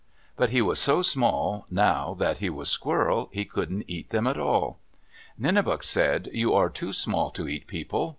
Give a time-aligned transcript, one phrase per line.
[0.35, 4.39] But he was so small, now that he was Squirrel, he couldn't eat them at
[4.39, 4.79] all.
[5.39, 8.09] Nenebuc said, "You are too small to eat people.